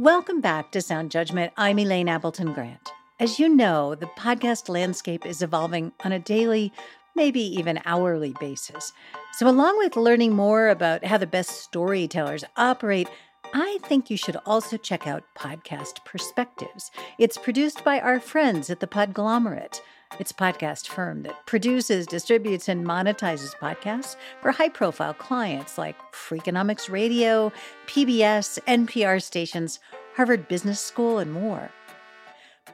[0.00, 1.52] Welcome back to Sound Judgment.
[1.58, 2.90] I'm Elaine Appleton Grant.
[3.18, 6.72] As you know, the podcast landscape is evolving on a daily,
[7.14, 8.94] maybe even hourly basis.
[9.34, 13.10] So, along with learning more about how the best storytellers operate,
[13.52, 16.90] I think you should also check out Podcast Perspectives.
[17.18, 19.82] It's produced by our friends at the Podglomerate.
[20.18, 25.96] It's a podcast firm that produces, distributes, and monetizes podcasts for high profile clients like
[26.12, 27.52] Freakonomics Radio,
[27.86, 29.78] PBS, NPR stations,
[30.16, 31.70] Harvard Business School, and more.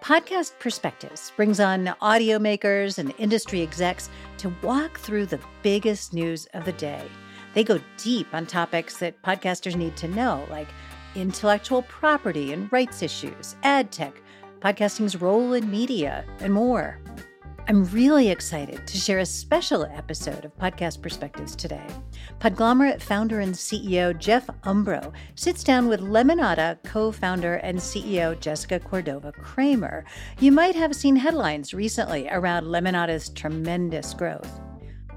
[0.00, 4.08] Podcast Perspectives brings on audio makers and industry execs
[4.38, 7.02] to walk through the biggest news of the day.
[7.54, 10.68] They go deep on topics that podcasters need to know, like
[11.14, 14.20] intellectual property and rights issues, ad tech,
[14.60, 16.98] podcasting's role in media, and more.
[17.68, 21.84] I'm really excited to share a special episode of Podcast Perspectives today.
[22.38, 28.78] Podglomerate founder and CEO Jeff Umbro sits down with Lemonada co founder and CEO Jessica
[28.78, 30.04] Cordova Kramer.
[30.38, 34.60] You might have seen headlines recently around Lemonada's tremendous growth.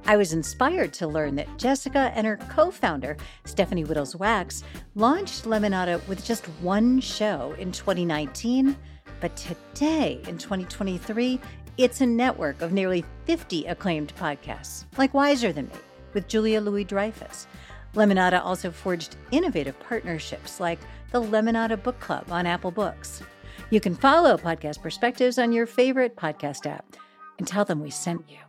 [0.05, 4.64] I was inspired to learn that Jessica and her co founder, Stephanie Wittels Wachs,
[4.95, 8.75] launched Lemonada with just one show in 2019.
[9.22, 11.42] But today, in 2023,
[11.80, 15.73] it's a network of nearly 50 acclaimed podcasts, like Wiser Than Me
[16.13, 17.47] with Julia Louis Dreyfus.
[17.94, 20.80] Lemonada also forged innovative partnerships like
[21.13, 23.23] the Lemonada Book Club on Apple Books.
[23.69, 26.97] You can follow Podcast Perspectives on your favorite podcast app
[27.38, 28.39] and tell them we sent you.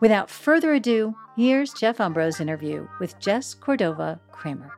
[0.00, 4.72] Without further ado, here's Jeff Umbro's interview with Jess Cordova Kramer.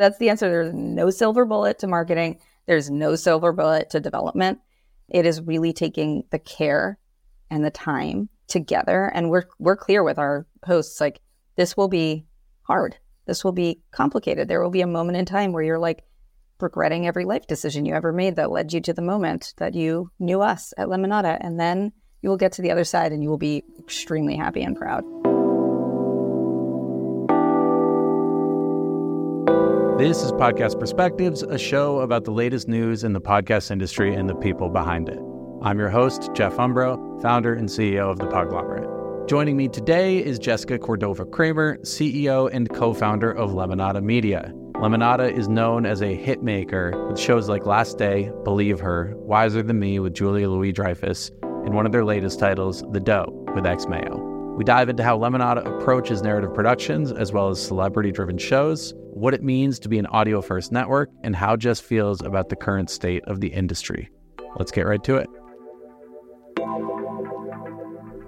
[0.00, 0.48] That's the answer.
[0.48, 2.40] There's no silver bullet to marketing.
[2.66, 4.58] There's no silver bullet to development.
[5.10, 6.98] It is really taking the care
[7.50, 9.12] and the time together.
[9.14, 11.20] And we're we're clear with our hosts, like
[11.56, 12.24] this will be
[12.62, 12.96] hard.
[13.26, 14.48] This will be complicated.
[14.48, 16.02] There will be a moment in time where you're like
[16.60, 20.10] regretting every life decision you ever made that led you to the moment that you
[20.18, 21.36] knew us at Lemonada.
[21.42, 21.92] And then
[22.22, 25.04] you will get to the other side and you will be extremely happy and proud.
[30.00, 34.30] This is Podcast Perspectives, a show about the latest news in the podcast industry and
[34.30, 35.18] the people behind it.
[35.60, 39.28] I'm your host, Jeff Umbro, founder and CEO of The Podglomerate.
[39.28, 44.50] Joining me today is Jessica Cordova Kramer, CEO and co founder of Lemonada Media.
[44.76, 49.62] Lemonada is known as a hit maker with shows like Last Day, Believe Her, Wiser
[49.62, 53.66] Than Me with Julia Louis Dreyfus, and one of their latest titles, The Dough with
[53.66, 54.29] X Mayo.
[54.60, 59.32] We dive into how Lemonada approaches narrative productions as well as celebrity driven shows, what
[59.32, 62.90] it means to be an audio first network, and how Jess feels about the current
[62.90, 64.10] state of the industry.
[64.56, 65.30] Let's get right to it.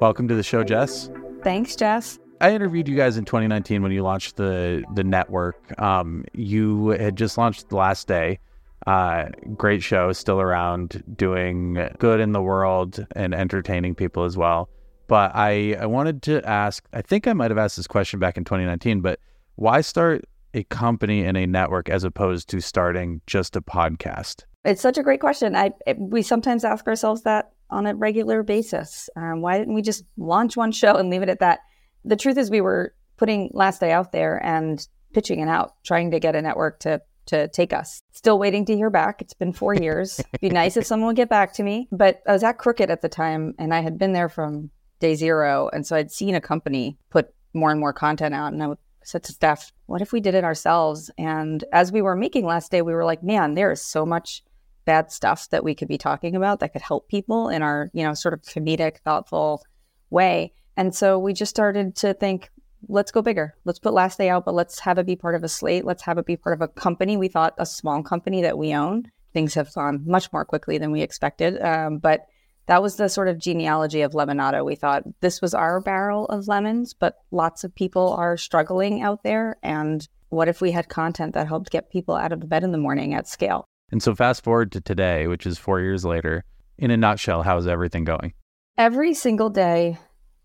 [0.00, 1.10] Welcome to the show, Jess.
[1.42, 2.18] Thanks, Jess.
[2.40, 5.78] I interviewed you guys in 2019 when you launched the the network.
[5.78, 8.38] Um, you had just launched the last day.
[8.86, 14.70] Uh, great show, still around, doing good in the world and entertaining people as well.
[15.12, 16.88] But I I wanted to ask.
[16.94, 19.02] I think I might have asked this question back in 2019.
[19.02, 19.20] But
[19.56, 20.24] why start
[20.54, 24.44] a company and a network as opposed to starting just a podcast?
[24.64, 25.54] It's such a great question.
[25.54, 29.10] I we sometimes ask ourselves that on a regular basis.
[29.14, 31.58] Um, why didn't we just launch one show and leave it at that?
[32.06, 36.12] The truth is, we were putting Last Day out there and pitching it out, trying
[36.12, 38.00] to get a network to to take us.
[38.12, 39.20] Still waiting to hear back.
[39.20, 40.20] It's been four years.
[40.20, 41.86] It'd be nice if someone would get back to me.
[41.92, 44.70] But I was at Crooked at the time, and I had been there from
[45.02, 48.62] day zero, and so I'd seen a company put more and more content out, and
[48.62, 48.68] I
[49.04, 52.70] said to Steph, "What if we did it ourselves?" And as we were making Last
[52.70, 54.42] Day, we were like, "Man, there is so much."
[54.84, 58.02] bad stuff that we could be talking about that could help people in our, you
[58.02, 59.62] know, sort of comedic, thoughtful
[60.10, 60.52] way.
[60.76, 62.50] And so we just started to think,
[62.88, 63.54] let's go bigger.
[63.64, 65.84] Let's put Last Day out, but let's have it be part of a slate.
[65.84, 67.16] Let's have it be part of a company.
[67.16, 69.04] We thought a small company that we own.
[69.32, 71.60] Things have gone much more quickly than we expected.
[71.62, 72.26] Um, but
[72.66, 74.64] that was the sort of genealogy of Lemonada.
[74.64, 79.22] We thought this was our barrel of lemons, but lots of people are struggling out
[79.22, 79.56] there.
[79.62, 82.72] And what if we had content that helped get people out of the bed in
[82.72, 83.64] the morning at scale?
[83.90, 86.44] And so, fast forward to today, which is four years later.
[86.78, 88.32] In a nutshell, how's everything going?
[88.78, 89.98] Every single day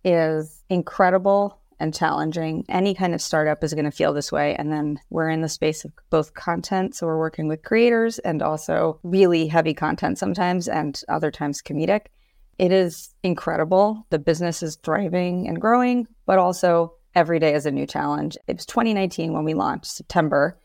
[0.04, 2.66] is incredible and challenging.
[2.70, 4.56] Any kind of startup is going to feel this way.
[4.56, 6.96] And then we're in the space of both content.
[6.96, 12.08] So we're working with creators and also really heavy content sometimes, and other times comedic.
[12.58, 14.06] It is incredible.
[14.10, 18.38] The business is thriving and growing, but also every day is a new challenge.
[18.48, 20.60] It was 2019 when we launched, September,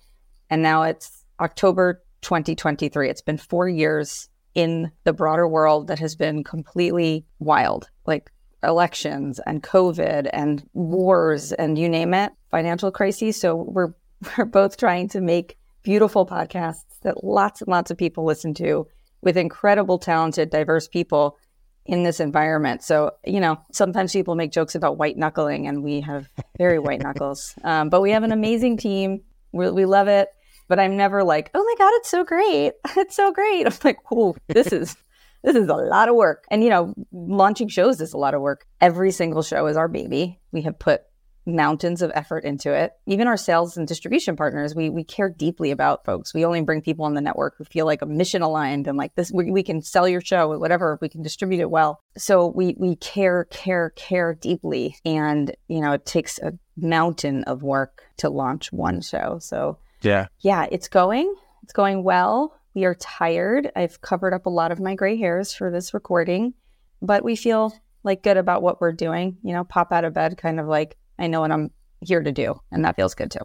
[0.48, 3.10] and now it's October 2023.
[3.10, 8.31] It's been four years in the broader world that has been completely wild, like
[8.62, 13.40] elections and COVID and wars and you name it, financial crises.
[13.40, 13.94] So we're
[14.38, 18.86] we're both trying to make beautiful podcasts that lots and lots of people listen to
[19.20, 21.38] with incredible, talented, diverse people
[21.84, 22.82] in this environment.
[22.82, 27.00] So, you know, sometimes people make jokes about white knuckling, and we have very white
[27.02, 27.54] knuckles.
[27.64, 29.22] Um, but we have an amazing team.
[29.52, 30.28] We, we love it.
[30.68, 32.72] But I'm never like, oh my God, it's so great.
[32.96, 33.66] It's so great.
[33.66, 34.96] I'm like, oh, this is.
[35.42, 36.44] This is a lot of work.
[36.50, 38.66] And, you know, launching shows is a lot of work.
[38.80, 40.40] Every single show is our baby.
[40.52, 41.02] We have put
[41.46, 42.92] mountains of effort into it.
[43.06, 46.32] Even our sales and distribution partners, we we care deeply about folks.
[46.32, 49.14] We only bring people on the network who feel like a mission aligned and like
[49.14, 52.00] this we, we can sell your show whatever, we can distribute it well.
[52.16, 57.62] So we we care care care deeply and you know, it takes a mountain of
[57.62, 59.38] work to launch one show.
[59.40, 60.26] So Yeah.
[60.40, 61.34] Yeah, it's going.
[61.62, 62.54] It's going well.
[62.74, 63.70] We are tired.
[63.76, 66.54] I've covered up a lot of my gray hairs for this recording,
[67.00, 69.36] but we feel like good about what we're doing.
[69.42, 71.70] You know, pop out of bed kind of like I know what I'm
[72.00, 73.40] here to do, and that feels good too.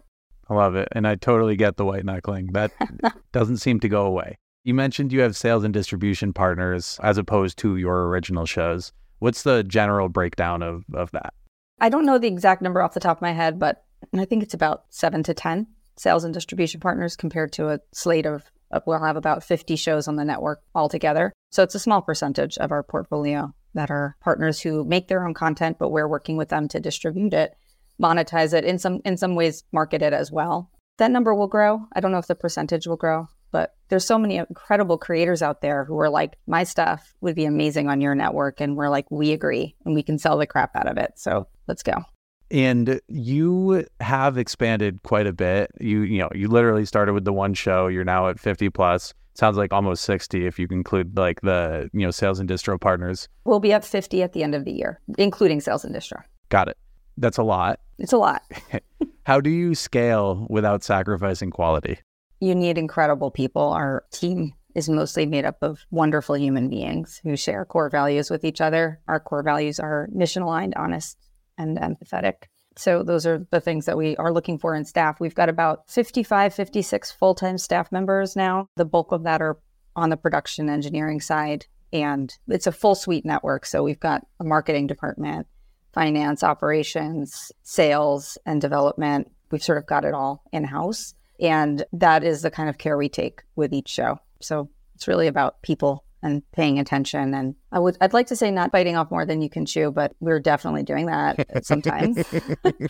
[0.48, 0.88] I love it.
[0.92, 2.52] And I totally get the white knuckling.
[2.52, 2.72] That
[3.32, 4.38] doesn't seem to go away.
[4.64, 8.92] You mentioned you have sales and distribution partners as opposed to your original shows.
[9.18, 11.34] What's the general breakdown of, of that?
[11.80, 13.84] I don't know the exact number off the top of my head, but
[14.16, 15.66] I think it's about seven to 10
[15.96, 20.08] sales and distribution partners compared to a slate of, Uh, we'll have about 50 shows
[20.08, 21.32] on the network altogether.
[21.50, 25.34] So it's a small percentage of our portfolio that are partners who make their own
[25.34, 27.54] content, but we're working with them to distribute it,
[28.00, 30.70] monetize it, in some in some ways market it as well.
[30.98, 31.86] That number will grow.
[31.92, 35.60] I don't know if the percentage will grow, but there's so many incredible creators out
[35.60, 38.60] there who are like, my stuff would be amazing on your network.
[38.60, 41.12] And we're like, we agree and we can sell the crap out of it.
[41.16, 42.04] So let's go.
[42.50, 45.70] And you have expanded quite a bit.
[45.80, 49.14] You you know, you literally started with the one show, you're now at 50 plus.
[49.34, 53.28] Sounds like almost 60 if you include like the you know sales and distro partners.
[53.44, 56.22] We'll be up 50 at the end of the year including sales and distro.
[56.48, 56.76] Got it.
[57.16, 57.80] That's a lot.
[57.98, 58.42] It's a lot.
[59.26, 61.98] How do you scale without sacrificing quality?
[62.40, 63.62] You need incredible people.
[63.62, 68.44] Our team is mostly made up of wonderful human beings who share core values with
[68.44, 69.00] each other.
[69.08, 71.18] Our core values are mission aligned honest
[71.58, 72.44] and empathetic
[72.78, 75.18] so those are the things that we are looking for in staff.
[75.18, 78.68] We've got about 55, 56 full-time staff members now.
[78.76, 79.58] The bulk of that are
[79.96, 83.66] on the production engineering side and it's a full suite network.
[83.66, 85.48] So we've got a marketing department,
[85.92, 89.28] finance, operations, sales, and development.
[89.50, 91.14] We've sort of got it all in-house.
[91.40, 94.20] And that is the kind of care we take with each show.
[94.40, 97.34] So it's really about people and paying attention.
[97.34, 99.90] And I would, I'd like to say not biting off more than you can chew,
[99.90, 102.24] but we're definitely doing that sometimes.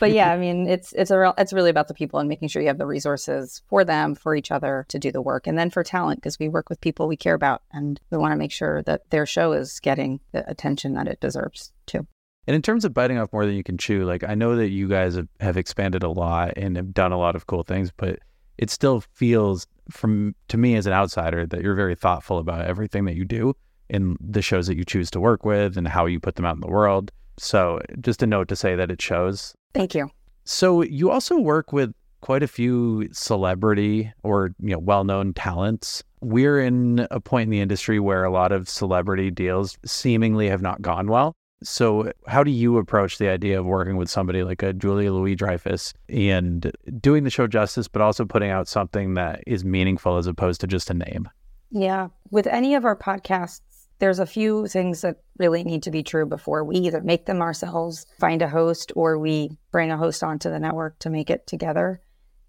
[0.00, 2.48] but yeah, I mean, it's it's a real, it's really about the people and making
[2.48, 5.58] sure you have the resources for them, for each other to do the work, and
[5.58, 8.36] then for talent because we work with people we care about, and we want to
[8.36, 12.06] make sure that their show is getting the attention that it deserves too.
[12.46, 14.70] And in terms of biting off more than you can chew, like I know that
[14.70, 17.92] you guys have, have expanded a lot and have done a lot of cool things,
[17.94, 18.20] but
[18.58, 23.04] it still feels from to me as an outsider that you're very thoughtful about everything
[23.06, 23.54] that you do
[23.88, 26.54] in the shows that you choose to work with and how you put them out
[26.54, 27.10] in the world.
[27.38, 29.54] So just a note to say that it shows.
[29.72, 30.10] Thank you.
[30.44, 36.02] So you also work with quite a few celebrity or you know well-known talents.
[36.20, 40.62] We're in a point in the industry where a lot of celebrity deals seemingly have
[40.62, 41.36] not gone well.
[41.62, 45.34] So, how do you approach the idea of working with somebody like a Julia Louis
[45.34, 50.28] Dreyfus and doing the show justice, but also putting out something that is meaningful as
[50.28, 51.28] opposed to just a name?
[51.70, 52.08] Yeah.
[52.30, 53.60] With any of our podcasts,
[53.98, 57.42] there's a few things that really need to be true before we either make them
[57.42, 61.46] ourselves, find a host, or we bring a host onto the network to make it
[61.46, 62.00] together.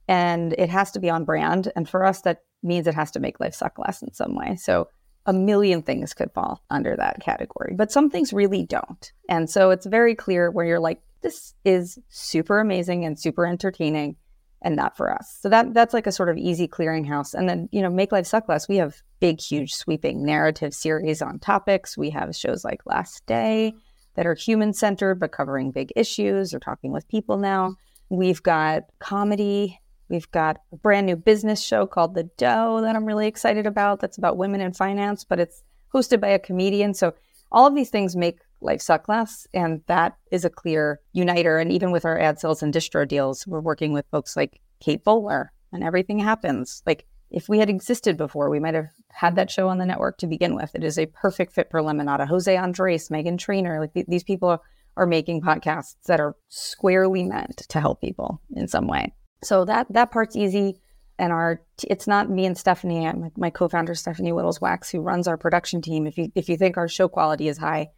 [0.08, 1.72] And it has to be on brand.
[1.75, 4.56] And for us, that means it has to make life suck less in some way.
[4.56, 4.89] So
[5.30, 9.12] a million things could fall under that category, but some things really don't.
[9.30, 14.16] And so it's very clear where you're like, this is super amazing and super entertaining
[14.64, 15.38] and not for us.
[15.40, 17.36] So that that's like a sort of easy clearinghouse.
[17.36, 21.22] And then, you know, Make Life Suck Less, we have big, huge, sweeping narrative series
[21.22, 21.96] on topics.
[21.96, 23.76] We have shows like Last Day
[24.16, 27.76] that are human centered but covering big issues or talking with people now.
[28.10, 33.06] We've got comedy We've got a brand new business show called The Dough that I'm
[33.06, 34.00] really excited about.
[34.00, 35.63] That's about women in finance, but it's
[35.94, 36.94] hosted by a comedian.
[36.94, 37.13] So
[37.51, 39.48] all of these things make life suck less.
[39.54, 41.58] And that is a clear uniter.
[41.58, 45.04] And even with our ad sales and distro deals, we're working with folks like Kate
[45.04, 46.82] Bowler and everything happens.
[46.86, 50.18] Like if we had existed before, we might have had that show on the network
[50.20, 50.72] to begin with.
[50.74, 52.28] It is a perfect fit for Lemonada.
[52.28, 54.63] Jose Andres, Meghan Trainor, like th- these people
[54.98, 59.13] are making podcasts that are squarely meant to help people in some way.
[59.43, 60.79] So that that part's easy.
[61.17, 65.01] And our it's not me and Stephanie, uh, my, my co-founder Stephanie Wittels Wachs, who
[65.01, 66.08] runs our production team.
[66.08, 67.89] If you if you think our show quality is high,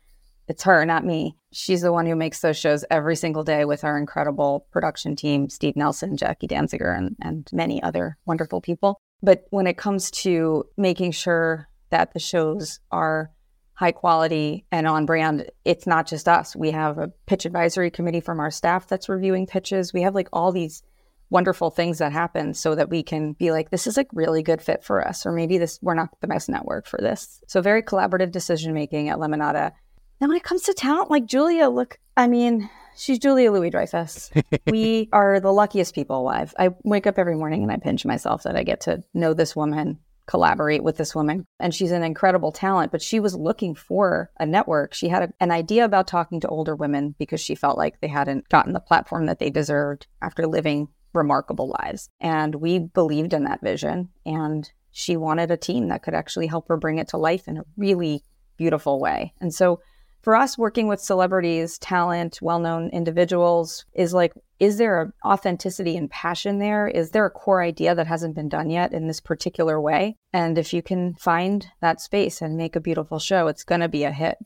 [0.47, 1.37] it's her, not me.
[1.53, 5.49] She's the one who makes those shows every single day with our incredible production team,
[5.49, 8.99] Steve Nelson, Jackie Danziger, and, and many other wonderful people.
[9.21, 13.31] But when it comes to making sure that the shows are
[13.73, 16.55] high quality and on brand, it's not just us.
[16.55, 19.93] We have a pitch advisory committee from our staff that's reviewing pitches.
[19.93, 20.83] We have like all these
[21.31, 24.61] wonderful things that happen so that we can be like this is a really good
[24.61, 27.41] fit for us or maybe this we're not the best network for this.
[27.47, 29.71] So very collaborative decision making at lemonada.
[30.19, 34.29] Now when it comes to talent like julia look i mean she's julia louis dreyfus
[34.67, 36.53] we are the luckiest people alive.
[36.59, 39.55] I wake up every morning and i pinch myself that i get to know this
[39.55, 44.29] woman collaborate with this woman and she's an incredible talent but she was looking for
[44.37, 44.93] a network.
[44.93, 48.07] She had a, an idea about talking to older women because she felt like they
[48.07, 52.09] hadn't gotten the platform that they deserved after living remarkable lives.
[52.19, 54.09] And we believed in that vision.
[54.25, 57.57] And she wanted a team that could actually help her bring it to life in
[57.57, 58.23] a really
[58.57, 59.33] beautiful way.
[59.39, 59.81] And so
[60.21, 65.97] for us, working with celebrities, talent, well known individuals is like, is there an authenticity
[65.97, 66.87] and passion there?
[66.87, 70.17] Is there a core idea that hasn't been done yet in this particular way?
[70.31, 73.89] And if you can find that space and make a beautiful show, it's going to
[73.89, 74.37] be a hit.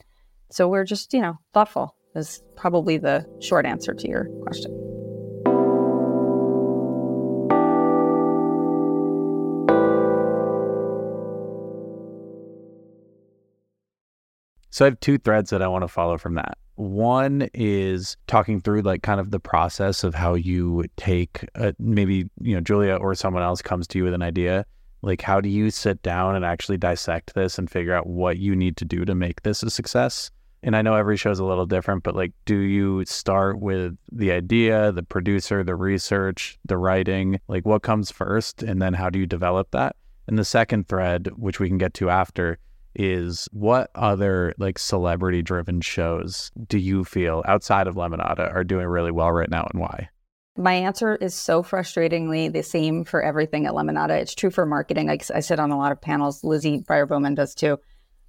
[0.50, 4.85] So we're just, you know, thoughtful is probably the short answer to your question.
[14.75, 16.58] So I have two threads that I want to follow from that.
[16.75, 22.29] One is talking through like kind of the process of how you take a, maybe,
[22.41, 24.65] you know, Julia or someone else comes to you with an idea.
[25.01, 28.53] Like, how do you sit down and actually dissect this and figure out what you
[28.53, 30.29] need to do to make this a success?
[30.62, 33.98] And I know every show is a little different, but like, do you start with
[34.12, 37.39] the idea, the producer, the research, the writing?
[37.48, 38.62] Like, what comes first?
[38.62, 39.96] And then how do you develop that?
[40.27, 42.60] And the second thread, which we can get to after,
[42.95, 48.87] is what other like celebrity driven shows do you feel outside of Lemonada are doing
[48.87, 50.09] really well right now and why?
[50.57, 54.17] My answer is so frustratingly the same for everything at Lemonada.
[54.21, 55.09] It's true for marketing.
[55.09, 56.43] I, I sit on a lot of panels.
[56.43, 57.77] Lizzie Breyer Bowman does too.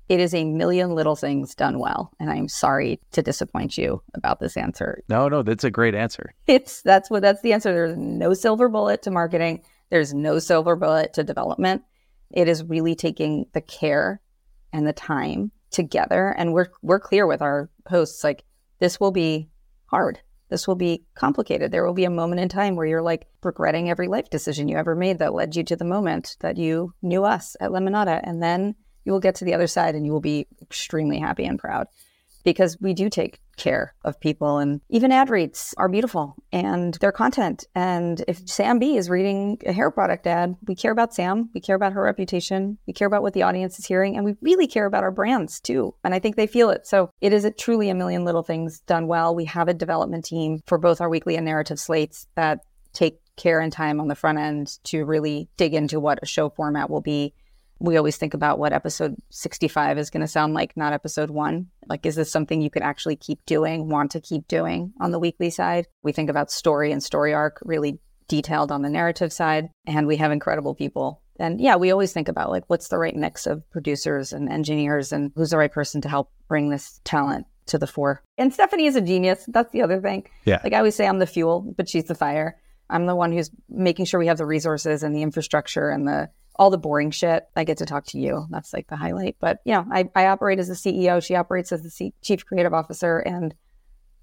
[0.08, 2.12] It is a million little things done well.
[2.18, 5.02] And I'm sorry to disappoint you about this answer.
[5.08, 6.34] No, no, that's a great answer.
[6.46, 7.72] It's that's what that's the answer.
[7.72, 9.62] There's no silver bullet to marketing.
[9.90, 11.82] There's no silver bullet to development.
[12.30, 14.20] It is really taking the care
[14.72, 16.34] and the time together.
[16.36, 18.44] And we're we're clear with our hosts like
[18.78, 19.48] this will be
[19.86, 20.20] hard.
[20.48, 21.72] This will be complicated.
[21.72, 24.76] There will be a moment in time where you're like regretting every life decision you
[24.76, 28.20] ever made that led you to the moment that you knew us at lemonada.
[28.22, 31.44] And then you will get to the other side and you will be extremely happy
[31.44, 31.88] and proud
[32.46, 37.10] because we do take care of people and even ad reads are beautiful and their
[37.10, 37.64] content.
[37.74, 41.60] And if sam bee is reading a hair product ad we care about sam we
[41.60, 44.68] care about her reputation we care about what the audience is hearing and we really
[44.68, 45.92] care about our brands too.
[46.04, 46.86] And i think they feel it.
[46.86, 49.34] So it is a, truly a million little things done well.
[49.34, 52.60] We have a development team for both our weekly and narrative slates that
[52.92, 56.48] take care and time on the front end to really dig into what a show
[56.48, 57.34] format will be
[57.78, 61.68] we always think about what episode 65 is going to sound like, not episode one.
[61.88, 65.18] Like, is this something you could actually keep doing, want to keep doing on the
[65.18, 65.86] weekly side?
[66.02, 70.16] We think about story and story arc really detailed on the narrative side, and we
[70.16, 71.22] have incredible people.
[71.38, 75.12] And yeah, we always think about like what's the right mix of producers and engineers
[75.12, 78.22] and who's the right person to help bring this talent to the fore.
[78.38, 79.44] And Stephanie is a genius.
[79.48, 80.26] That's the other thing.
[80.44, 80.60] Yeah.
[80.64, 82.56] Like I always say, I'm the fuel, but she's the fire.
[82.88, 86.30] I'm the one who's making sure we have the resources and the infrastructure and the
[86.58, 88.46] all the boring shit, I get to talk to you.
[88.50, 89.36] That's like the highlight.
[89.40, 91.24] But you know, I, I operate as the CEO.
[91.24, 93.54] She operates as the C- chief creative officer, and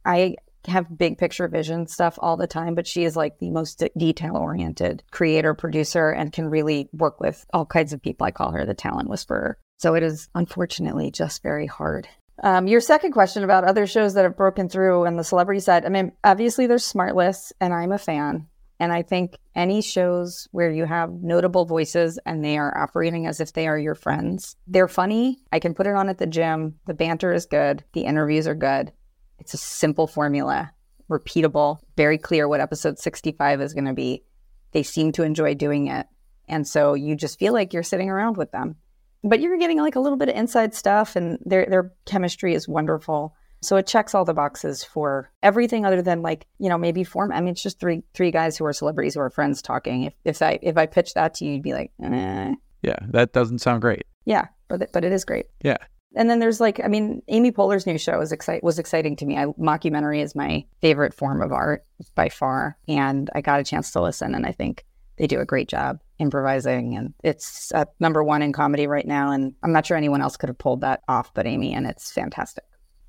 [0.06, 0.36] I
[0.66, 2.76] have big picture vision stuff all the time.
[2.76, 7.20] But she is like the most de- detail oriented creator producer and can really work
[7.20, 8.26] with all kinds of people.
[8.26, 9.58] I call her the talent whisperer.
[9.78, 12.08] So it is unfortunately just very hard.
[12.42, 15.86] Um, your second question about other shows that have broken through on the celebrity side.
[15.86, 18.48] I mean, obviously there's Smartless, and I'm a fan.
[18.80, 23.40] And I think any shows where you have notable voices and they are operating as
[23.40, 25.38] if they are your friends, they're funny.
[25.52, 26.76] I can put it on at the gym.
[26.86, 27.84] The banter is good.
[27.94, 28.92] The interviews are good.
[29.40, 30.72] It's a simple formula,
[31.10, 34.24] repeatable, very clear what episode 65 is going to be.
[34.72, 36.08] They seem to enjoy doing it.
[36.48, 38.76] And so you just feel like you're sitting around with them.
[39.24, 42.68] But you're getting like a little bit of inside stuff and their their chemistry is
[42.68, 43.36] wonderful.
[43.64, 47.32] So it checks all the boxes for everything other than like, you know, maybe form.
[47.32, 50.04] I mean, it's just three three guys who are celebrities who are friends talking.
[50.04, 52.54] If if I if I pitch that to you, you'd be like, eh.
[52.82, 54.04] Yeah, that doesn't sound great.
[54.26, 55.46] Yeah, but it, but it is great.
[55.64, 55.78] Yeah.
[56.16, 59.26] And then there's like, I mean, Amy Poehler's new show was excite was exciting to
[59.26, 59.38] me.
[59.38, 63.92] I, mockumentary is my favorite form of art by far, and I got a chance
[63.92, 64.86] to listen, and I think
[65.18, 69.32] they do a great job improvising, and it's number one in comedy right now.
[69.32, 72.12] And I'm not sure anyone else could have pulled that off but Amy, and it's
[72.12, 72.64] fantastic.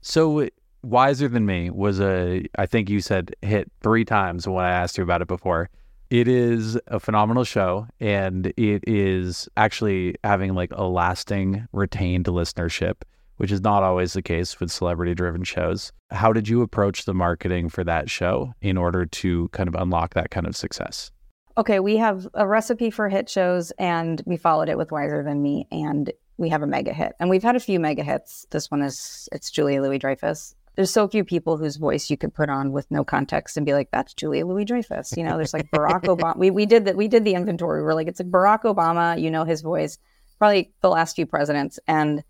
[0.06, 0.46] So
[0.82, 4.99] Wiser Than Me was a, I think you said hit three times when I asked
[4.99, 5.70] you about it before.
[6.11, 12.96] It is a phenomenal show and it is actually having like a lasting retained listenership,
[13.38, 15.90] which is not always the case with celebrity driven shows.
[16.11, 20.12] How did you approach the marketing for that show in order to kind of unlock
[20.12, 21.11] that kind of success?
[21.56, 25.40] Okay, we have a recipe for hit shows and we followed it with Wiser Than
[25.40, 27.12] Me and we have a mega hit.
[27.20, 28.46] And we've had a few mega hits.
[28.50, 32.34] This one is it's Julia Louis Dreyfus there's so few people whose voice you could
[32.34, 35.16] put on with no context and be like, that's Julia Louis Dreyfus.
[35.16, 36.36] You know, there's like Barack Obama.
[36.36, 36.96] We, we did that.
[36.96, 37.82] We did the inventory.
[37.82, 39.20] We are like, it's like Barack Obama.
[39.20, 39.98] You know his voice.
[40.38, 42.24] Probably the last few presidents and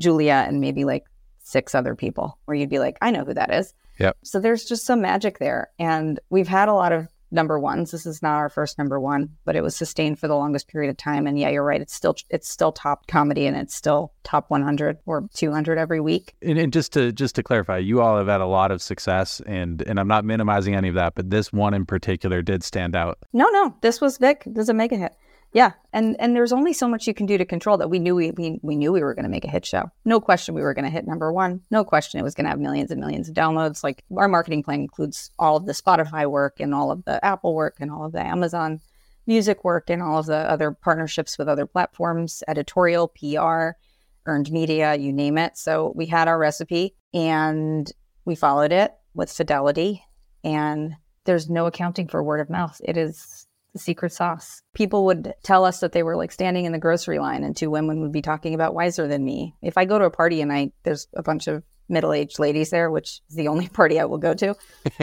[0.00, 1.04] Julia and maybe like
[1.38, 3.72] six other people where you'd be like, I know who that is.
[3.98, 4.16] Yep.
[4.24, 5.70] So there's just some magic there.
[5.78, 7.90] And we've had a lot of number ones.
[7.90, 10.90] This is not our first number one, but it was sustained for the longest period
[10.90, 11.26] of time.
[11.26, 11.80] And yeah, you're right.
[11.80, 16.34] It's still it's still top comedy, and it's still top 100 or 200 every week.
[16.42, 19.40] And, and just to just to clarify, you all have had a lot of success,
[19.46, 22.96] and and I'm not minimizing any of that, but this one in particular did stand
[22.96, 23.18] out.
[23.32, 24.44] No, no, this was Vic.
[24.46, 25.14] This is a mega hit.
[25.56, 27.88] Yeah, and and there's only so much you can do to control that.
[27.88, 29.90] We knew we we, we knew we were going to make a hit show.
[30.04, 31.62] No question, we were going to hit number one.
[31.70, 33.82] No question, it was going to have millions and millions of downloads.
[33.82, 37.54] Like our marketing plan includes all of the Spotify work and all of the Apple
[37.54, 38.82] work and all of the Amazon
[39.26, 43.78] Music work and all of the other partnerships with other platforms, editorial, PR,
[44.26, 45.56] earned media, you name it.
[45.56, 47.90] So we had our recipe and
[48.26, 50.04] we followed it with fidelity.
[50.44, 52.78] And there's no accounting for word of mouth.
[52.84, 53.45] It is
[53.76, 54.62] the secret sauce.
[54.74, 57.70] People would tell us that they were like standing in the grocery line and two
[57.70, 59.54] women would be talking about wiser than me.
[59.62, 62.90] If I go to a party and I there's a bunch of middle-aged ladies there,
[62.90, 64.54] which is the only party I will go to,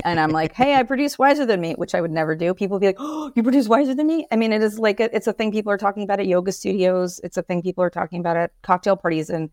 [0.04, 2.54] and I'm like, "Hey, I produce wiser than me," which I would never do.
[2.54, 5.16] People be like, "Oh, you produce wiser than me?" I mean, it is like a,
[5.16, 7.20] it's a thing people are talking about at yoga studios.
[7.24, 9.50] It's a thing people are talking about at cocktail parties, and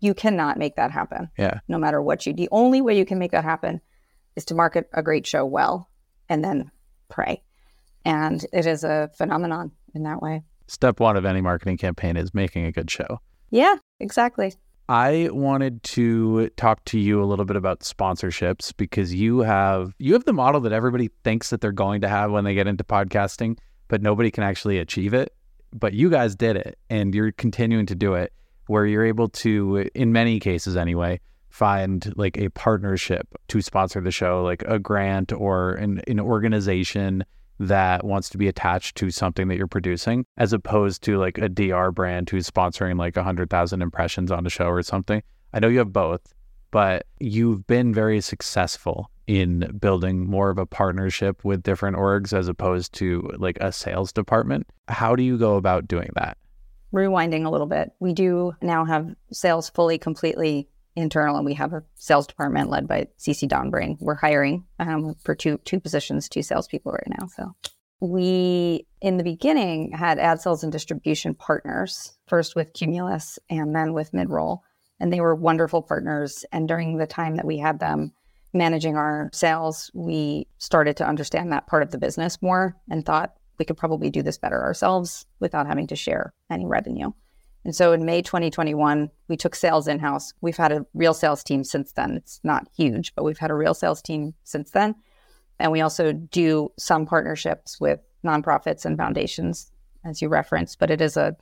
[0.00, 1.30] you cannot make that happen.
[1.38, 1.60] Yeah.
[1.68, 2.32] No matter what you.
[2.32, 2.42] Do.
[2.42, 3.80] The only way you can make that happen
[4.36, 5.88] is to market a great show well,
[6.28, 6.70] and then
[7.08, 7.42] pray.
[8.04, 10.42] And it is a phenomenon in that way.
[10.66, 13.20] Step one of any marketing campaign is making a good show.
[13.50, 14.54] Yeah, exactly.
[14.88, 20.12] I wanted to talk to you a little bit about sponsorships because you have you
[20.12, 22.84] have the model that everybody thinks that they're going to have when they get into
[22.84, 25.32] podcasting, but nobody can actually achieve it.
[25.72, 28.32] But you guys did it and you're continuing to do it
[28.66, 34.10] where you're able to in many cases anyway, find like a partnership to sponsor the
[34.10, 37.24] show, like a grant or an, an organization
[37.60, 41.48] that wants to be attached to something that you're producing, as opposed to like a
[41.48, 45.22] DR brand who's sponsoring like 100,000 impressions on a show or something.
[45.52, 46.34] I know you have both,
[46.70, 52.48] but you've been very successful in building more of a partnership with different orgs as
[52.48, 54.66] opposed to like a sales department.
[54.88, 56.36] How do you go about doing that?
[56.92, 61.72] Rewinding a little bit, we do now have sales fully, completely internal, and we have
[61.72, 63.96] a sales department led by Cece Donbring.
[64.00, 67.26] We're hiring um, for two two positions, two salespeople right now.
[67.28, 67.54] So
[68.00, 73.92] we in the beginning had ad sales and distribution partners, first with Cumulus and then
[73.92, 74.60] with Midroll,
[75.00, 76.44] and they were wonderful partners.
[76.52, 78.12] And during the time that we had them
[78.52, 83.34] managing our sales, we started to understand that part of the business more and thought
[83.58, 87.10] we could probably do this better ourselves without having to share any revenue.
[87.64, 90.34] And so in May 2021, we took sales in house.
[90.40, 92.16] We've had a real sales team since then.
[92.16, 94.94] It's not huge, but we've had a real sales team since then.
[95.58, 99.70] And we also do some partnerships with nonprofits and foundations,
[100.04, 101.36] as you referenced, but it is a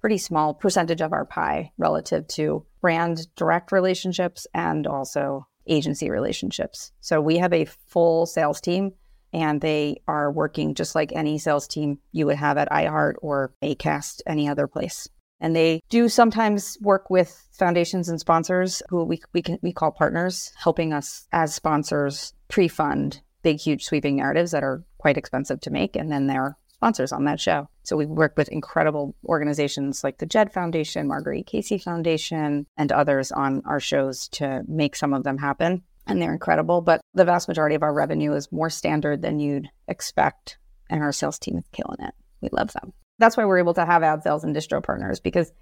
[0.00, 6.92] pretty small percentage of our pie relative to brand direct relationships and also agency relationships.
[7.00, 8.92] So we have a full sales team
[9.32, 13.54] and they are working just like any sales team you would have at iHeart or
[13.62, 15.08] ACAST, any other place.
[15.44, 19.90] And they do sometimes work with foundations and sponsors who we, we, can, we call
[19.90, 25.60] partners, helping us as sponsors pre fund big, huge, sweeping narratives that are quite expensive
[25.60, 25.96] to make.
[25.96, 27.68] And then they're sponsors on that show.
[27.82, 33.30] So we work with incredible organizations like the Jed Foundation, Marguerite Casey Foundation, and others
[33.30, 35.82] on our shows to make some of them happen.
[36.06, 36.80] And they're incredible.
[36.80, 40.56] But the vast majority of our revenue is more standard than you'd expect.
[40.88, 42.14] And our sales team is killing it.
[42.40, 42.94] We love them.
[43.18, 45.52] That's why we're able to have ad sales and distro partners because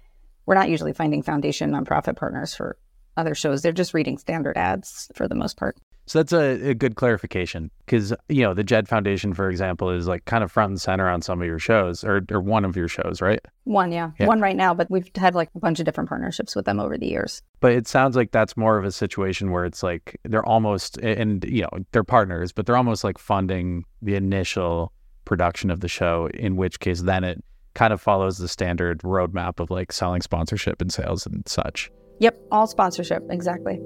[0.45, 2.77] we're not usually finding foundation nonprofit partners for
[3.15, 3.61] other shows.
[3.61, 5.77] They're just reading standard ads for the most part.
[6.05, 10.05] So that's a, a good clarification because you know the Jed Foundation, for example, is
[10.05, 12.75] like kind of front and center on some of your shows or or one of
[12.75, 13.39] your shows, right?
[13.63, 14.11] One, yeah.
[14.19, 16.81] yeah, one right now, but we've had like a bunch of different partnerships with them
[16.81, 17.41] over the years.
[17.61, 21.45] But it sounds like that's more of a situation where it's like they're almost and
[21.45, 24.91] you know they're partners, but they're almost like funding the initial
[25.25, 29.59] production of the show, in which case then it kind of follows the standard roadmap
[29.59, 31.91] of like selling sponsorship and sales and such.
[32.19, 33.79] Yep, all sponsorship, exactly.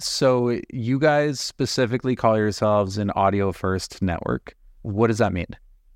[0.00, 4.54] So, you guys specifically call yourselves an audio first network.
[4.82, 5.46] What does that mean?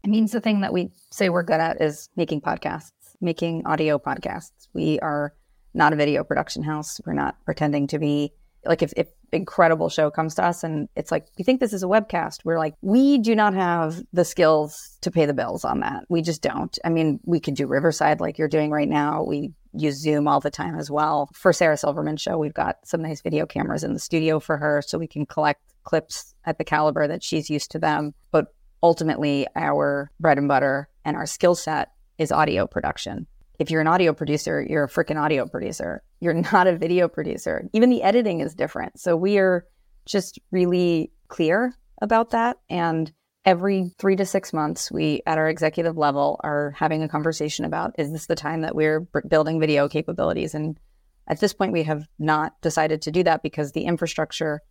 [0.03, 3.99] It means the thing that we say we're good at is making podcasts making audio
[3.99, 4.69] podcasts.
[4.73, 5.35] We are
[5.75, 7.01] not a video production house.
[7.05, 8.33] We're not pretending to be.
[8.65, 11.83] Like if, if incredible show comes to us and it's like we think this is
[11.83, 15.81] a webcast we're like we do not have the skills to pay the bills on
[15.81, 16.05] that.
[16.09, 16.77] We just don't.
[16.85, 19.23] I mean we could do riverside like you're doing right now.
[19.23, 21.29] We use zoom all the time as well.
[21.35, 24.83] For sarah silverman's show we've got some nice video cameras in the studio for her
[24.85, 28.15] so we can collect clips at the caliber that she's used to them.
[28.31, 28.47] But
[28.83, 33.27] ultimately our bread and butter and our skill set is audio production
[33.59, 36.03] if you're an audio producer, you're a freaking audio producer.
[36.21, 37.69] You're not a video producer.
[37.73, 38.99] Even the editing is different.
[38.99, 39.67] So we are
[40.07, 42.57] just really clear about that.
[42.71, 43.13] And
[43.45, 47.95] every three to six months, we at our executive level are having a conversation about
[47.99, 50.55] is this the time that we're building video capabilities?
[50.55, 50.79] And
[51.27, 54.63] at this point, we have not decided to do that because the infrastructure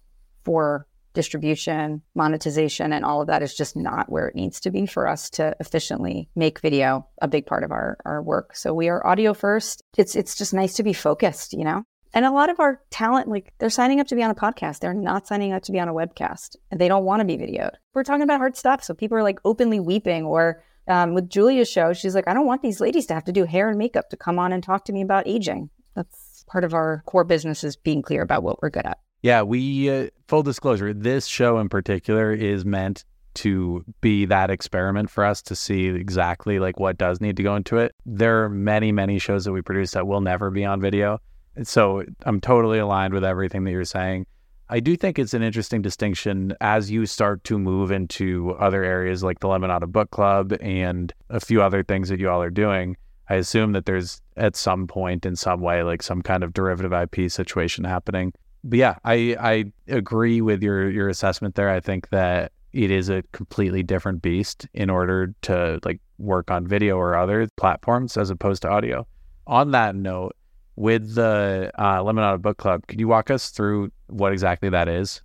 [0.43, 4.85] for distribution, monetization, and all of that is just not where it needs to be
[4.85, 8.55] for us to efficiently make video a big part of our, our work.
[8.55, 9.81] So we are audio first.
[9.97, 11.83] It's it's just nice to be focused, you know?
[12.13, 14.79] And a lot of our talent, like they're signing up to be on a podcast.
[14.79, 16.55] They're not signing up to be on a webcast.
[16.71, 17.73] And they don't want to be videoed.
[17.93, 18.83] We're talking about hard stuff.
[18.83, 22.45] So people are like openly weeping or um, with Julia's show, she's like, I don't
[22.45, 24.85] want these ladies to have to do hair and makeup to come on and talk
[24.85, 25.69] to me about aging.
[25.95, 28.99] That's part of our core business is being clear about what we're good at.
[29.21, 33.03] Yeah, we uh, full disclosure, this show in particular is meant
[33.35, 37.55] to be that experiment for us to see exactly like what does need to go
[37.55, 37.93] into it.
[38.05, 41.19] There are many, many shows that we produce that will never be on video.
[41.63, 44.25] So I'm totally aligned with everything that you're saying.
[44.69, 49.23] I do think it's an interesting distinction as you start to move into other areas
[49.23, 52.97] like the Lemonada Book Club and a few other things that you all are doing.
[53.29, 56.91] I assume that there's at some point in some way like some kind of derivative
[56.91, 61.69] IP situation happening but yeah, I I agree with your your assessment there.
[61.69, 66.67] I think that it is a completely different beast in order to like work on
[66.67, 69.07] video or other platforms as opposed to audio.
[69.47, 70.35] On that note,
[70.75, 75.21] with the uh, Lemonada Book Club, could you walk us through what exactly that is?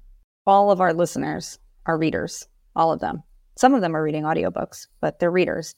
[0.46, 3.22] All of our listeners are readers, all of them.
[3.56, 5.74] Some of them are reading audiobooks, but they're readers.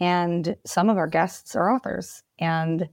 [0.00, 2.22] And some of our guests are authors.
[2.38, 2.88] And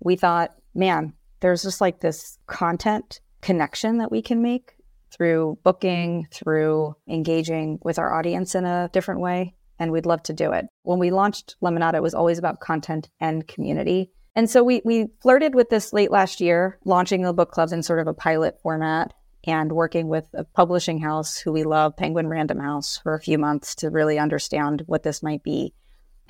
[0.00, 4.76] we thought, man, there's just like this content connection that we can make
[5.10, 9.54] through booking, through engaging with our audience in a different way.
[9.78, 10.66] And we'd love to do it.
[10.82, 14.10] When we launched Lemonada, it was always about content and community.
[14.36, 17.82] And so we, we flirted with this late last year, launching the book clubs in
[17.82, 19.12] sort of a pilot format
[19.44, 23.38] and working with a publishing house who we love, Penguin Random House, for a few
[23.38, 25.74] months to really understand what this might be.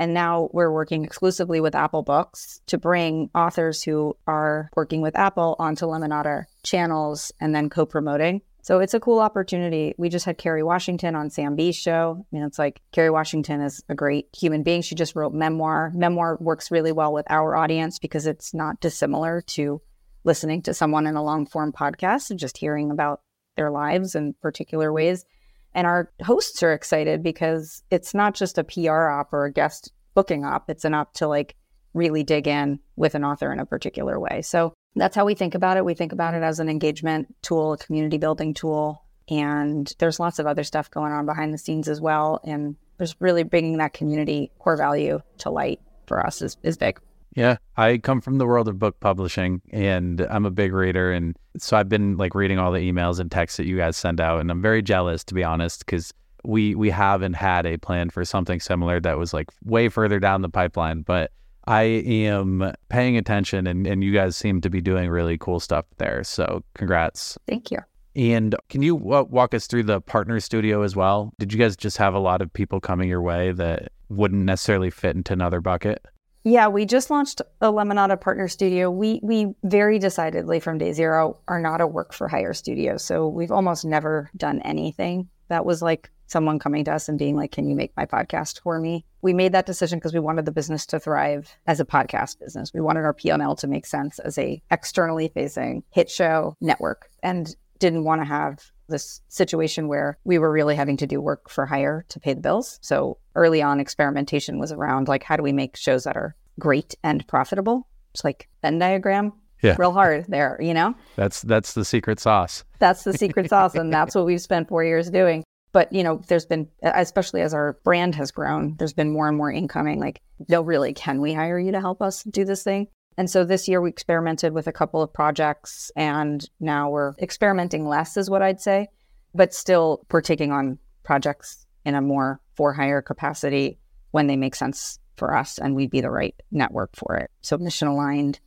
[0.01, 5.15] And now we're working exclusively with Apple Books to bring authors who are working with
[5.15, 8.41] Apple onto Lemonada channels and then co promoting.
[8.63, 9.95] So it's a cool opportunity.
[9.99, 12.17] We just had Kerry Washington on Sam Bee's show.
[12.19, 14.81] I mean, it's like Kerry Washington is a great human being.
[14.81, 15.93] She just wrote memoir.
[15.95, 19.83] Memoir works really well with our audience because it's not dissimilar to
[20.25, 23.21] listening to someone in a long form podcast and just hearing about
[23.59, 25.27] their lives in particular ways.
[25.75, 29.93] And our hosts are excited because it's not just a PR op or a guest
[30.15, 31.55] booking op, it's an op to like
[31.95, 34.43] really dig in with an author in a particular way.
[34.43, 35.85] So that's how we think about it.
[35.85, 39.05] We think about it as an engagement tool, a community building tool.
[39.29, 42.41] And there's lots of other stuff going on behind the scenes as well.
[42.45, 47.01] And just really bringing that community core value to light for us is, is big.
[47.37, 51.13] Yeah, I come from the world of book publishing and I'm a big reader.
[51.13, 54.21] And so I've been like reading all the emails and texts that you guys send
[54.21, 54.41] out.
[54.41, 56.13] And I'm very jealous, to be honest, because
[56.45, 60.43] we, we haven't had a plan for something similar that was like way further down
[60.43, 61.03] the pipeline.
[61.03, 61.31] But
[61.67, 65.85] I am paying attention and, and you guys seem to be doing really cool stuff
[65.99, 66.25] there.
[66.25, 67.39] So congrats.
[67.47, 67.79] Thank you.
[68.17, 71.33] And can you walk us through the partner studio as well?
[71.39, 74.91] Did you guys just have a lot of people coming your way that wouldn't necessarily
[74.91, 76.05] fit into another bucket?
[76.43, 78.91] Yeah, we just launched a Lemonada Partner Studio.
[78.91, 82.97] We we very decidedly from day zero are not a work for hire studio.
[82.97, 87.37] So we've almost never done anything that was like someone coming to us and being
[87.37, 90.47] like, "Can you make my podcast for me?" We made that decision because we wanted
[90.47, 92.73] the business to thrive as a podcast business.
[92.73, 97.55] We wanted our P&L to make sense as a externally facing hit show network and
[97.81, 101.67] didn't want to have this situation where we were really having to do work for
[101.67, 102.79] hire to pay the bills.
[102.83, 106.95] So early on, experimentation was around like, how do we make shows that are great
[107.03, 107.89] and profitable?
[108.13, 109.33] It's like Venn diagram.
[109.63, 109.77] Yeah.
[109.79, 110.95] Real hard there, you know?
[111.17, 112.65] That's that's the secret sauce.
[112.79, 113.75] That's the secret sauce.
[113.75, 115.45] And that's what we've spent four years doing.
[115.73, 119.37] But, you know, there's been, especially as our brand has grown, there's been more and
[119.37, 122.89] more incoming like, no, really, can we hire you to help us do this thing?
[123.21, 127.87] And so this year we experimented with a couple of projects and now we're experimenting
[127.87, 128.89] less, is what I'd say.
[129.35, 133.79] But still, we're taking on projects in a more for hire capacity
[134.11, 137.31] when they make sense for us and we'd be the right network for it.
[137.43, 138.41] So mission aligned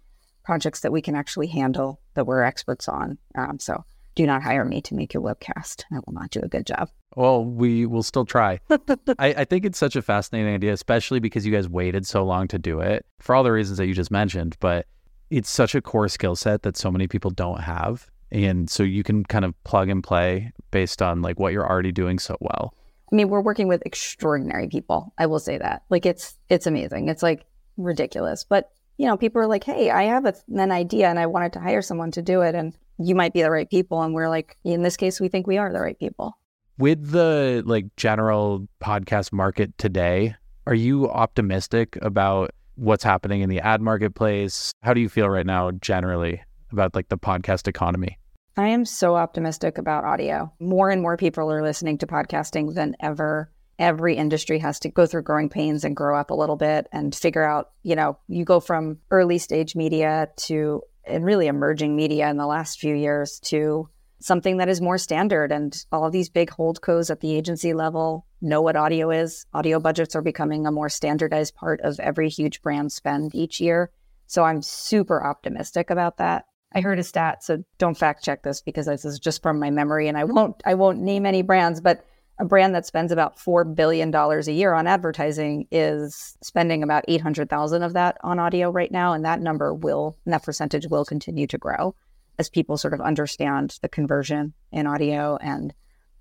[0.44, 3.20] projects that we can actually handle that we're experts on.
[3.38, 5.84] Um, so do not hire me to make your webcast.
[5.92, 6.90] I will not do a good job.
[7.15, 8.60] Well, we will still try.
[8.69, 12.47] I, I, think it's such a fascinating idea, especially because you guys waited so long
[12.49, 14.58] to do it for all the reasons that you just mentioned.
[14.60, 14.88] But
[15.30, 18.08] it's such a core skill set that so many people don't have.
[18.32, 21.91] And so you can kind of plug and play based on like what you're already
[21.91, 22.73] doing so well.
[23.12, 25.13] I mean, we're working with extraordinary people.
[25.19, 25.84] I will say that.
[25.89, 27.10] Like it's it's amazing.
[27.10, 27.45] It's like
[27.78, 28.43] ridiculous.
[28.43, 31.54] But you know, people are like, "Hey, I have a, an idea and I wanted
[31.54, 34.30] to hire someone to do it and you might be the right people." And we're
[34.30, 36.38] like, in this case, we think we are the right people.
[36.80, 43.60] With the like general podcast market today, are you optimistic about what's happening in the
[43.60, 44.72] ad marketplace?
[44.82, 48.18] How do you feel right now generally about like the podcast economy?
[48.58, 50.52] I am so optimistic about audio.
[50.60, 53.52] More and more people are listening to podcasting than ever.
[53.78, 57.14] Every industry has to go through growing pains and grow up a little bit and
[57.14, 62.30] figure out, you know, you go from early stage media to and really emerging media
[62.30, 63.90] in the last few years to
[64.24, 65.52] something that is more standard.
[65.52, 69.46] And all of these big holdcos at the agency level know what audio is.
[69.54, 73.92] Audio budgets are becoming a more standardized part of every huge brand spend each year.
[74.28, 76.46] So I'm super optimistic about that.
[76.74, 79.70] I heard a stat, so don't fact check this because this is just from my
[79.70, 82.04] memory, and I won't I won't name any brands, but
[82.40, 87.06] a brand that spends about four billion dollars a year on advertising is spending about
[87.08, 90.42] eight hundred thousand of that on audio right now, and that number will and that
[90.42, 91.94] percentage will continue to grow
[92.39, 95.74] as people sort of understand the conversion in audio and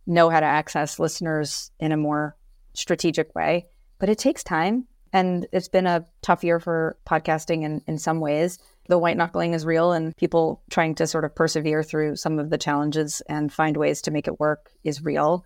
[0.07, 2.37] know how to access listeners in a more
[2.75, 3.67] strategic way.
[3.99, 4.87] But it takes time.
[5.13, 8.59] And it's been a tough year for podcasting in, in some ways.
[8.89, 12.49] The white knuckling is real, and people trying to sort of persevere through some of
[12.49, 15.45] the challenges and find ways to make it work is real.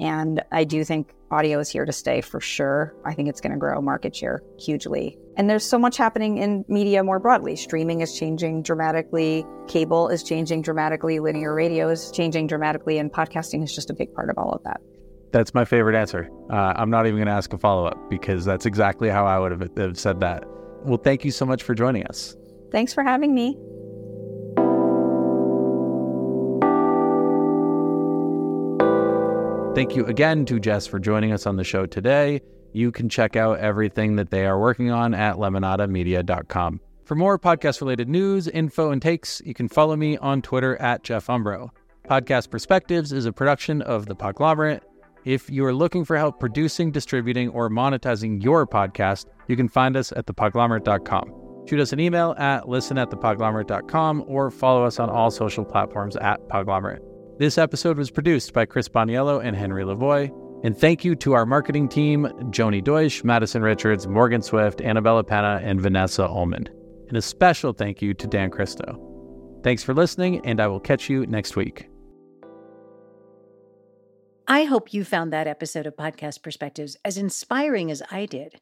[0.00, 2.94] And I do think audio is here to stay for sure.
[3.04, 5.18] I think it's going to grow market share hugely.
[5.36, 7.56] And there's so much happening in media more broadly.
[7.56, 13.62] Streaming is changing dramatically, cable is changing dramatically, linear radio is changing dramatically, and podcasting
[13.62, 14.80] is just a big part of all of that.
[15.30, 16.30] That's my favorite answer.
[16.50, 19.38] Uh, I'm not even going to ask a follow up because that's exactly how I
[19.38, 20.44] would have, have said that.
[20.84, 22.36] Well, thank you so much for joining us.
[22.72, 23.56] Thanks for having me.
[29.78, 32.40] Thank you again to Jess for joining us on the show today.
[32.72, 36.80] You can check out everything that they are working on at lemonadamedia.com.
[37.04, 41.04] For more podcast related news, info, and takes, you can follow me on Twitter at
[41.04, 41.70] Jeff Umbro.
[42.08, 44.80] Podcast Perspectives is a production of The Podglomerate.
[45.24, 49.96] If you are looking for help producing, distributing, or monetizing your podcast, you can find
[49.96, 51.66] us at thepodglomerate.com.
[51.68, 56.16] Shoot us an email at listen at thepodglomerate.com or follow us on all social platforms
[56.16, 57.17] at Podglomerate.
[57.38, 60.28] This episode was produced by Chris Boniello and Henry Lavoie.
[60.64, 65.60] And thank you to our marketing team, Joni Deutsch, Madison Richards, Morgan Swift, Annabella Penna,
[65.62, 66.68] and Vanessa Ullman.
[67.06, 69.60] And a special thank you to Dan Christo.
[69.62, 71.88] Thanks for listening, and I will catch you next week.
[74.48, 78.58] I hope you found that episode of Podcast Perspectives as inspiring as I did.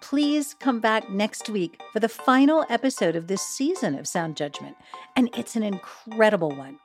[0.00, 4.76] Please come back next week for the final episode of this season of Sound Judgment,
[5.16, 6.78] and it's an incredible one.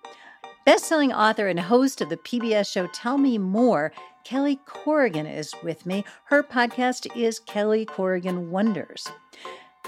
[0.68, 3.94] Best-selling author and host of the PBS show Tell Me More,
[4.26, 6.04] Kelly Corrigan is with me.
[6.26, 9.08] Her podcast is Kelly Corrigan Wonders.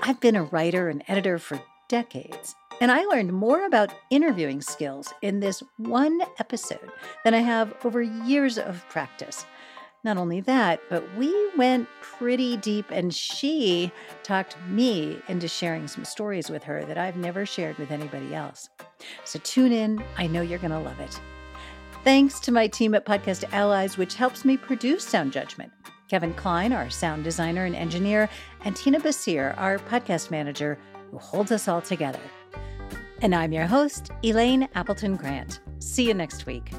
[0.02, 5.14] I've been a writer and editor for decades, and I learned more about interviewing skills
[5.22, 6.90] in this one episode
[7.26, 9.46] than I have over years of practice.
[10.04, 13.92] Not only that, but we went pretty deep, and she
[14.24, 18.70] talked me into sharing some stories with her that I've never shared with anybody else.
[19.26, 20.02] So tune in.
[20.18, 21.20] I know you're going to love it.
[22.06, 25.72] Thanks to my team at Podcast Allies, which helps me produce Sound Judgment.
[26.10, 28.30] Kevin Kline, our sound designer and engineer,
[28.64, 30.80] and Tina Bassir, our podcast manager,
[31.12, 32.20] who holds us all together.
[33.22, 35.60] And I'm your host, Elaine Appleton Grant.
[35.80, 36.72] See you next week.